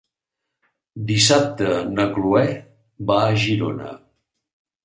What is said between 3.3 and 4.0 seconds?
Girona.